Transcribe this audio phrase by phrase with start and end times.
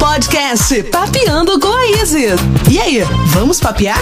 [0.00, 2.40] Podcast Papeando com a Isis.
[2.70, 4.00] E aí, vamos papear?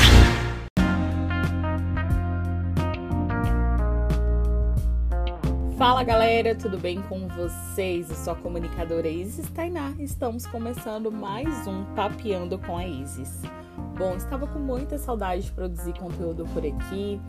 [5.78, 8.10] Fala galera, tudo bem com vocês?
[8.10, 9.94] Eu sou a comunicadora Isis Tainá.
[9.96, 13.42] Estamos começando mais um Papeando com a Isis.
[13.96, 17.20] Bom, estava com muita saudade de produzir conteúdo por aqui.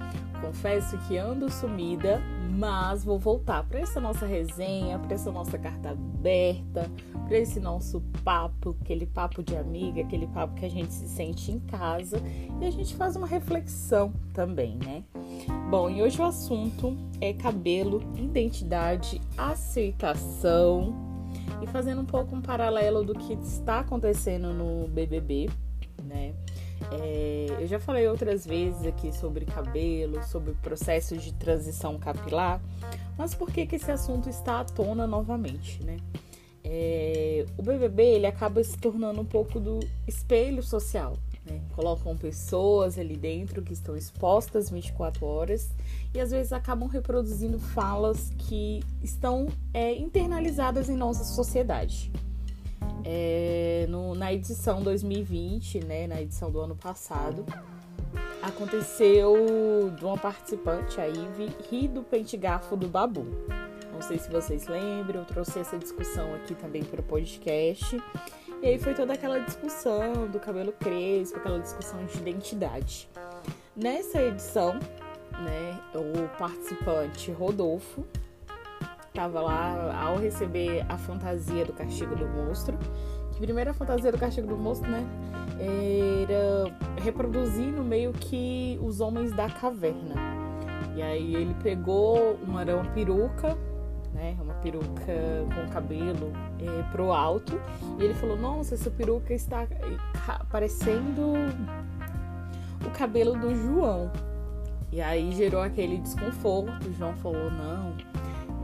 [0.41, 2.19] Confesso que ando sumida,
[2.57, 6.89] mas vou voltar para essa nossa resenha, para essa nossa carta aberta,
[7.27, 11.51] para esse nosso papo, aquele papo de amiga, aquele papo que a gente se sente
[11.51, 12.19] em casa
[12.59, 15.03] e a gente faz uma reflexão também, né?
[15.69, 20.93] Bom, e hoje o assunto é cabelo, identidade, aceitação
[21.61, 25.49] e fazendo um pouco um paralelo do que está acontecendo no BBB,
[26.03, 26.33] né?
[26.91, 32.59] É, eu já falei outras vezes aqui sobre cabelo, sobre processo de transição capilar,
[33.17, 35.97] mas por que, que esse assunto está à tona novamente, né?
[36.63, 41.13] É, o BBB ele acaba se tornando um pouco do espelho social.
[41.49, 41.61] Né?
[41.75, 45.69] Colocam pessoas ali dentro que estão expostas 24 horas
[46.13, 52.11] e às vezes acabam reproduzindo falas que estão é, internalizadas em nossa sociedade.
[53.03, 57.45] É, no, na edição 2020, né, na edição do ano passado,
[58.41, 63.25] aconteceu de uma participante, a Ive, rir do pente garfo do Babu.
[63.93, 68.01] Não sei se vocês lembram, eu trouxe essa discussão aqui também para o podcast.
[68.61, 73.09] E aí foi toda aquela discussão do cabelo crespo, aquela discussão de identidade.
[73.73, 74.73] Nessa edição,
[75.39, 78.03] né, o participante Rodolfo
[79.07, 82.77] estava lá ao receber a fantasia do castigo do monstro.
[83.31, 85.05] Que primeira fantasia do castigo do monstro, né?
[85.57, 90.15] Era reproduzindo meio que os homens da caverna.
[90.97, 93.57] E aí ele pegou uma, uma peruca,
[94.13, 94.35] né?
[94.41, 95.13] Uma peruca
[95.55, 97.59] com cabelo é, pro alto.
[97.99, 99.67] E ele falou: Nossa, essa peruca está
[100.51, 101.33] parecendo
[102.85, 104.11] o cabelo do João.
[104.91, 106.87] E aí gerou aquele desconforto.
[106.87, 107.95] O João falou: Não,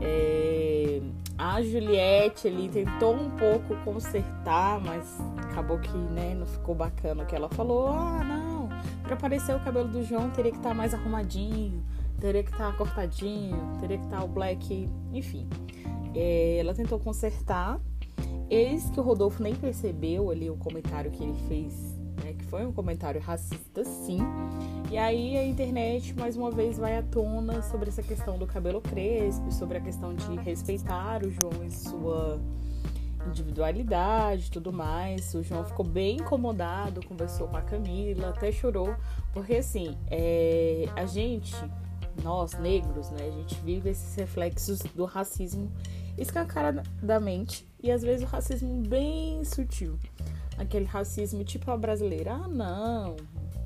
[0.00, 1.00] é,
[1.38, 7.26] a Juliette ali tentou um pouco consertar, mas acabou que né, não ficou bacana o
[7.26, 7.88] que ela falou.
[7.88, 8.68] Ah, não,
[9.02, 11.82] para parecer o cabelo do João teria que estar tá mais arrumadinho,
[12.20, 15.48] teria que estar tá cortadinho, teria que estar tá o black, enfim.
[16.14, 17.80] É, ela tentou consertar.
[18.48, 21.96] Eis que o Rodolfo nem percebeu ali o comentário que ele fez
[22.26, 24.18] né, que foi um comentário racista, sim.
[24.90, 28.80] E aí a internet mais uma vez vai à tona sobre essa questão do cabelo
[28.80, 32.40] crespo, sobre a questão de respeitar o João em sua
[33.28, 35.34] individualidade e tudo mais.
[35.34, 38.94] O João ficou bem incomodado, conversou com a Camila, até chorou,
[39.32, 41.54] porque assim, é, a gente,
[42.22, 45.70] nós negros, né, a gente vive esses reflexos do racismo
[46.16, 49.98] escancaradamente e às vezes o racismo bem sutil
[50.58, 52.32] aquele racismo tipo a brasileira.
[52.32, 53.16] Ah, não,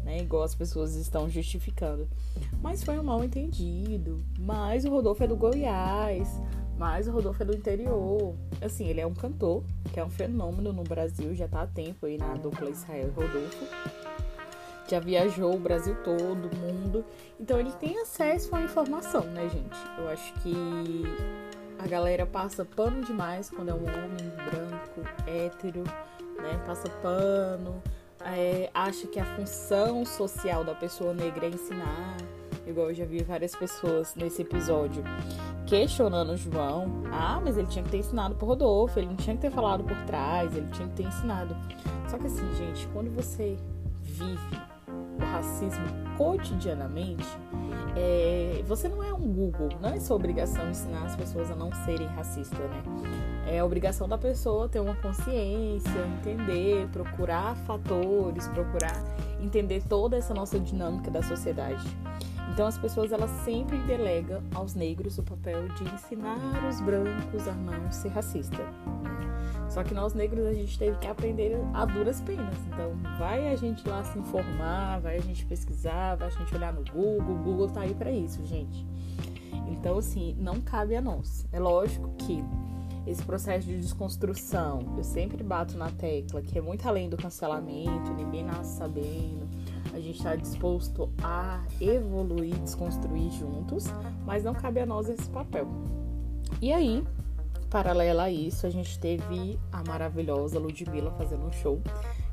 [0.05, 0.21] né?
[0.21, 2.09] Igual as pessoas estão justificando.
[2.61, 4.23] Mas foi um mal entendido.
[4.39, 6.41] Mas o Rodolfo é do Goiás.
[6.77, 8.35] Mas o Rodolfo é do interior.
[8.61, 9.63] Assim, ele é um cantor,
[9.93, 13.67] que é um fenômeno no Brasil, já tá há tempo aí na dupla Israel Rodolfo.
[14.91, 17.05] Já viajou o Brasil todo, o mundo.
[17.39, 19.79] Então ele tem acesso à informação, né, gente?
[19.97, 20.53] Eu acho que
[21.79, 25.85] a galera passa pano demais quando é um homem branco, hétero,
[26.37, 26.61] né?
[26.67, 27.81] Passa pano,
[28.21, 32.17] é, acha que a função social da pessoa negra é ensinar.
[32.67, 35.05] Igual eu já vi várias pessoas nesse episódio
[35.69, 37.05] questionando o João.
[37.13, 39.85] Ah, mas ele tinha que ter ensinado por Rodolfo, ele não tinha que ter falado
[39.85, 41.57] por trás, ele tinha que ter ensinado.
[42.09, 43.57] Só que assim, gente, quando você
[44.03, 44.70] vive
[45.23, 45.85] o racismo
[46.17, 47.27] cotidianamente,
[47.97, 51.73] é, você não é um Google, não é sua obrigação ensinar as pessoas a não
[51.85, 52.83] serem racistas, né?
[53.47, 59.03] É obrigação da pessoa ter uma consciência, entender, procurar fatores, procurar
[59.41, 61.85] entender toda essa nossa dinâmica da sociedade.
[62.53, 66.39] Então as pessoas elas sempre delegam aos negros o papel de ensinar
[66.69, 68.63] os brancos a não ser racista.
[69.71, 72.57] Só que nós negros a gente teve que aprender a duras penas.
[72.67, 76.73] Então, vai a gente lá se informar, vai a gente pesquisar, vai a gente olhar
[76.73, 77.37] no Google.
[77.37, 78.85] O Google tá aí para isso, gente.
[79.69, 81.47] Então, assim, não cabe a nós.
[81.53, 82.45] É lógico que
[83.07, 88.13] esse processo de desconstrução, eu sempre bato na tecla que é muito além do cancelamento,
[88.13, 89.49] ninguém nasce sabendo.
[89.93, 93.87] A gente está disposto a evoluir, desconstruir juntos,
[94.27, 95.69] mas não cabe a nós esse papel.
[96.61, 97.05] E aí,
[97.71, 101.81] paralela a isso, a gente teve a maravilhosa Ludmilla fazendo um show,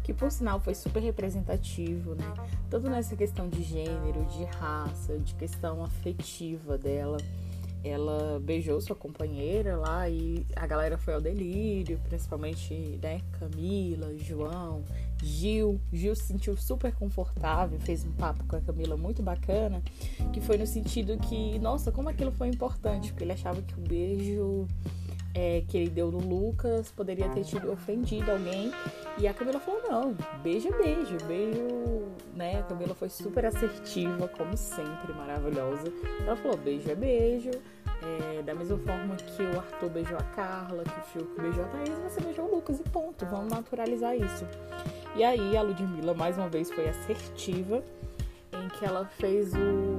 [0.04, 2.26] que por sinal foi super representativo, né?
[2.70, 7.18] Tanto nessa questão de gênero, de raça, de questão afetiva dela.
[7.84, 14.84] ela beijou sua companheira lá e a galera foi ao delírio, principalmente, né, Camila, João,
[15.22, 15.80] Gil.
[15.92, 19.82] Gil se sentiu super confortável, fez um papo com a Camila muito bacana,
[20.34, 23.82] que foi no sentido que, nossa, como aquilo foi importante, porque ele achava que o
[23.82, 24.68] beijo
[25.38, 28.72] é, que ele deu no Lucas poderia ter tido ofendido alguém.
[29.20, 32.60] E a Camila falou: não, beijo beijo, beijo, né?
[32.60, 35.94] A Camila foi super assertiva, como sempre, maravilhosa.
[36.26, 37.52] Ela falou: beijo é beijo.
[38.00, 41.68] É, da mesma forma que o Arthur beijou a Carla, que o Fiuk beijou a
[41.68, 43.26] Thaís, você beijou o Lucas e ponto.
[43.26, 44.46] Vamos naturalizar isso.
[45.16, 47.84] E aí a Ludmilla mais uma vez foi assertiva
[48.54, 49.97] em que ela fez o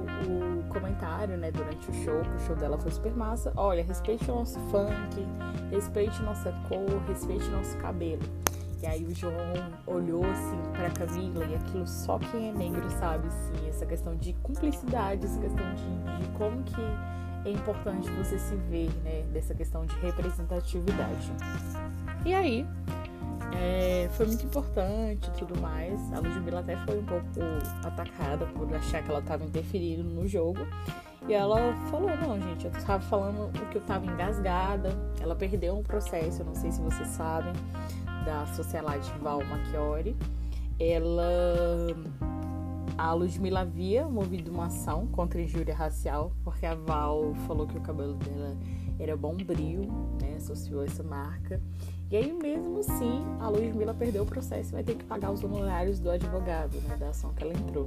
[0.69, 3.51] comentário, né, durante o show, que o show dela foi super massa.
[3.55, 5.27] Olha, respeite o nosso funk,
[5.71, 8.21] respeite nossa cor, respeite nosso cabelo.
[8.81, 9.33] E aí o João
[9.85, 14.31] olhou assim para Camila e aquilo só quem é negro sabe, assim, essa questão de
[14.41, 16.81] cumplicidade, essa questão de, de como que
[17.45, 21.31] é importante você se ver, né, dessa questão de representatividade.
[22.25, 22.65] E aí,
[23.53, 26.11] é, foi muito importante e tudo mais.
[26.13, 27.25] A Ludmilla até foi um pouco
[27.83, 30.59] atacada por achar que ela estava interferindo no jogo.
[31.27, 34.89] E ela falou, não, gente, eu estava falando que eu estava engasgada.
[35.19, 37.53] Ela perdeu um processo, eu não sei se vocês sabem,
[38.25, 40.15] da socialite Val Machiori.
[40.79, 41.95] Ela...
[42.97, 47.81] A Ludmilla havia movido uma ação contra injúria racial, porque a Val falou que o
[47.81, 48.57] cabelo dela
[48.99, 49.83] era bombril,
[50.21, 50.35] né?
[50.35, 51.61] Associou essa marca.
[52.11, 55.31] E aí, mesmo assim, a Luiz Mila perdeu o processo e vai ter que pagar
[55.31, 57.85] os honorários do advogado, né, da ação que ela entrou.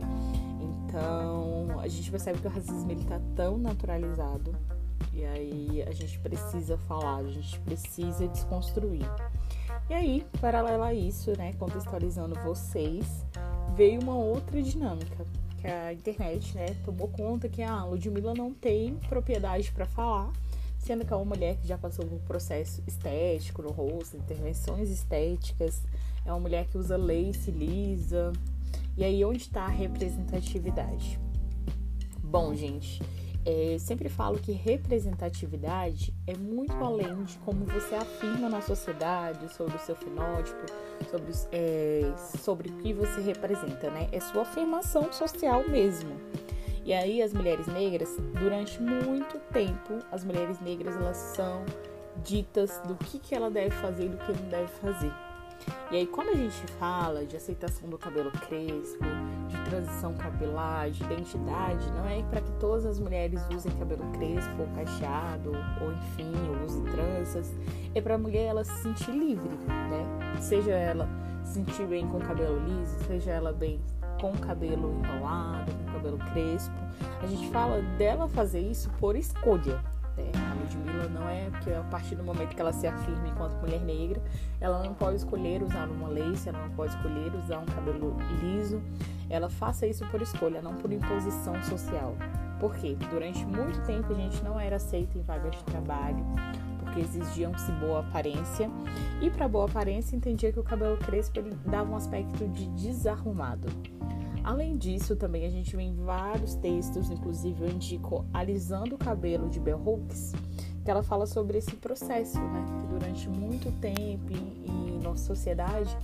[0.61, 4.55] Então, a gente percebe que o racismo ele tá tão naturalizado
[5.13, 9.05] e aí a gente precisa falar, a gente precisa desconstruir.
[9.91, 13.27] E aí, paralelo a isso, né, contextualizando vocês,
[13.75, 15.27] veio uma outra dinâmica,
[15.61, 20.31] que a internet, né, tomou conta que a Ludmilla não tem propriedade para falar
[20.83, 24.91] sendo que é uma mulher que já passou por um processo estético no rosto, intervenções
[24.91, 25.81] estéticas,
[26.27, 28.33] é uma mulher que usa lace lisa.
[28.97, 31.21] E aí, onde está a representatividade?
[32.23, 33.01] Bom, gente,
[33.47, 39.77] é, sempre falo que representatividade é muito além de como você afirma na sociedade sobre
[39.77, 40.67] o seu fenótipo,
[41.11, 44.09] sobre, é, sobre o que você representa, né?
[44.11, 46.11] É sua afirmação social mesmo.
[46.85, 51.65] E aí as mulheres negras, durante muito tempo, as mulheres negras elas são
[52.25, 55.13] ditas do que, que ela deve fazer e do que não deve fazer.
[55.93, 59.05] E aí quando a gente fala de aceitação do cabelo crespo,
[59.49, 64.55] de transição capilar, de identidade, não é para que todas as mulheres usem cabelo crespo
[64.59, 67.55] ou cacheado, ou enfim, ou usem tranças.
[67.95, 70.41] É para a mulher ela se sentir livre, né?
[70.41, 71.09] Seja ela
[71.45, 73.81] se sentir bem com o cabelo liso, seja ela bem
[74.23, 76.75] com o cabelo enrolado, com o cabelo crespo.
[77.21, 79.83] A gente fala dela fazer isso por escolha.
[80.17, 80.31] Né?
[80.49, 83.81] A Ludmilla não é porque a partir do momento que ela se afirma enquanto mulher
[83.81, 84.23] negra,
[84.61, 88.81] ela não pode escolher usar uma lace, ela não pode escolher usar um cabelo liso.
[89.29, 92.15] Ela faça isso por escolha, não por imposição social.
[92.61, 92.97] Por quê?
[93.11, 96.25] Durante muito tempo a gente não era aceita em vagas de trabalho,
[96.93, 98.71] porque exigiam-se boa aparência.
[99.21, 103.69] E para boa aparência entendia que o cabelo crespo ele dava um aspecto de desarrumado.
[104.45, 109.49] Além disso, também a gente vê em vários textos, inclusive eu indico Alisando o Cabelo
[109.49, 110.33] de Bell Hooks,
[110.85, 112.65] que ela fala sobre esse processo, né?
[112.81, 115.97] Que durante muito tempo em, nossa sociedade,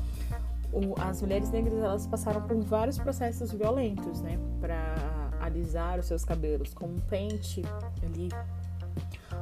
[0.72, 4.38] o, as mulheres negras elas passaram por vários processos violentos, né?
[4.60, 7.62] Para alisar os seus cabelos, com um pente
[8.04, 8.28] ali,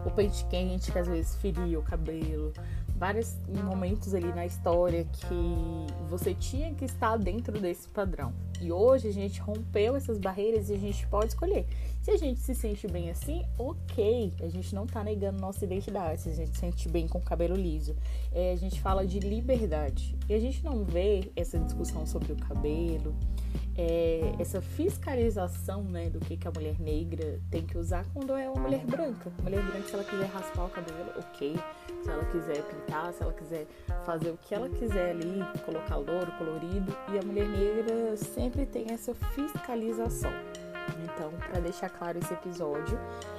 [0.04, 2.52] o pente quente que às vezes feria o cabelo,
[2.96, 8.32] vários momentos ali na história que você tinha que estar dentro desse padrão.
[8.60, 11.66] E hoje a gente rompeu essas barreiras e a gente pode escolher.
[12.00, 14.32] Se a gente se sente bem assim, ok.
[14.40, 16.22] A gente não tá negando nossa identidade.
[16.22, 17.94] Se a gente se sente bem com o cabelo liso.
[18.32, 20.16] É, a gente fala de liberdade.
[20.28, 23.14] E a gente não vê essa discussão sobre o cabelo,
[23.76, 28.48] é, essa fiscalização né, do que, que a mulher negra tem que usar quando é
[28.48, 29.30] uma mulher branca.
[29.42, 31.56] Mulher branca, se ela quiser raspar o cabelo, ok
[32.06, 33.66] se ela quiser pintar, se ela quiser
[34.05, 36.97] fazer o que ela quiser ali, colocar louro, colorido.
[37.12, 40.33] E a mulher negra sempre tem essa fiscalização.
[41.02, 42.99] Então, para deixar claro esse episódio,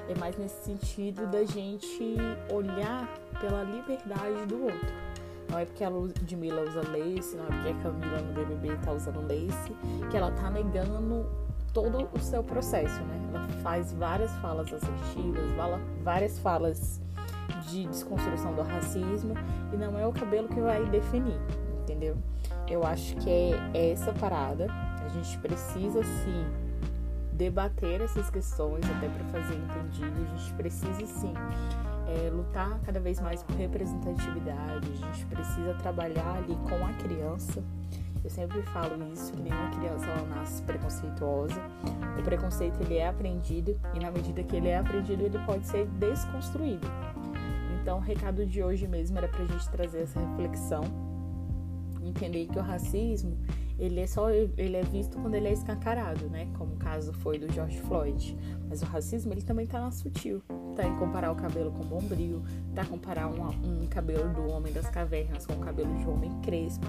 [0.09, 2.15] é mais nesse sentido da gente
[2.51, 3.07] olhar
[3.39, 5.07] pela liberdade do outro.
[5.49, 8.91] Não é porque a Ludmilla usa lace, não é porque a Camila no BBB tá
[8.91, 9.73] usando lace,
[10.11, 11.25] que ela tá negando
[11.73, 13.29] todo o seu processo, né?
[13.29, 15.45] Ela faz várias falas assertivas,
[16.03, 16.99] várias falas
[17.67, 19.33] de desconstrução do racismo
[19.73, 21.39] e não é o cabelo que vai definir,
[21.81, 22.17] entendeu?
[22.67, 24.67] Eu acho que é essa parada.
[25.05, 26.45] A gente precisa sim
[27.33, 30.21] debater essas questões até para fazer entendido.
[30.23, 31.33] A gente precisa sim
[32.07, 37.63] é, lutar cada vez mais por representatividade, a gente precisa trabalhar ali com a criança.
[38.23, 41.61] Eu sempre falo isso, que nenhuma criança ela nasce preconceituosa.
[42.19, 45.85] O preconceito ele é aprendido e na medida que ele é aprendido ele pode ser
[45.85, 46.87] desconstruído.
[47.87, 50.83] Então o recado de hoje mesmo era para a gente trazer essa reflexão,
[52.03, 53.37] entender que o racismo
[53.79, 56.49] ele é só ele é visto quando ele é escancarado, né?
[56.57, 58.37] Como o caso foi do George Floyd.
[58.67, 60.43] Mas o racismo ele também tá na sutil,
[60.75, 62.43] tá em comparar o cabelo com bombril,
[62.75, 66.41] tá comparar um, um cabelo do homem das cavernas com o cabelo de um homem
[66.41, 66.87] crespo.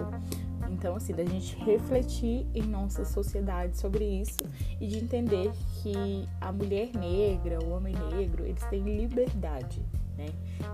[0.68, 4.40] Então, assim, da gente refletir em nossa sociedade sobre isso
[4.80, 9.80] e de entender que a mulher negra, o homem negro, eles têm liberdade,
[10.18, 10.26] né?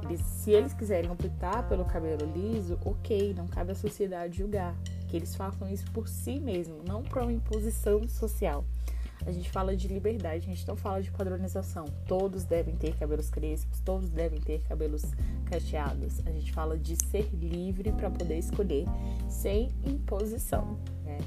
[0.02, 4.74] Eles, se eles quiserem optar pelo cabelo liso, ok, não cabe à sociedade julgar
[5.06, 8.64] que eles façam isso por si mesmo, não para uma imposição social.
[9.26, 11.86] A gente fala de liberdade, a gente não fala de padronização.
[12.06, 15.02] Todos devem ter cabelos crespos, todos devem ter cabelos
[15.46, 16.20] cacheados.
[16.26, 18.86] A gente fala de ser livre para poder escolher
[19.28, 20.78] sem imposição.
[21.04, 21.18] Né?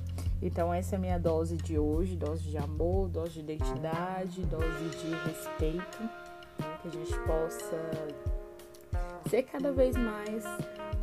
[0.41, 4.89] Então, essa é a minha dose de hoje: dose de amor, dose de identidade, dose
[4.89, 6.26] de respeito.
[6.89, 7.75] Que a gente possa
[9.29, 10.45] ser cada vez mais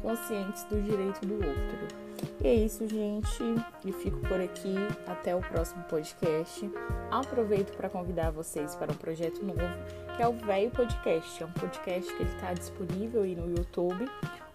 [0.01, 2.05] conscientes do direito do outro.
[2.43, 3.43] E é isso, gente.
[3.85, 4.75] E fico por aqui.
[5.07, 6.71] Até o próximo podcast.
[7.11, 9.61] Aproveito para convidar vocês para um projeto novo,
[10.17, 11.43] que é o Velho Podcast.
[11.43, 14.07] É um podcast que está disponível aí no YouTube,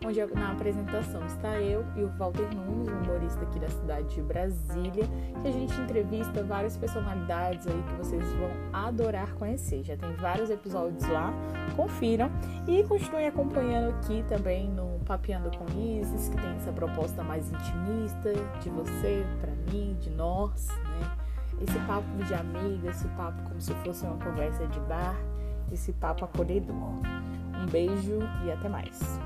[0.06, 4.22] onde na apresentação está eu e o Walter Nunes, um humorista aqui da cidade de
[4.22, 5.06] Brasília,
[5.42, 9.84] que a gente entrevista várias personalidades aí que vocês vão adorar conhecer.
[9.84, 11.34] Já tem vários episódios lá,
[11.76, 12.32] confiram
[12.68, 18.34] e continuem acompanhando aqui também no Papeando com Isis, que tem essa proposta mais intimista
[18.62, 21.12] de você, para mim, de nós, né?
[21.62, 25.16] Esse papo de amiga, esse papo como se fosse uma conversa de bar,
[25.74, 26.74] esse papo acolhedor.
[26.74, 29.20] Um beijo e até mais.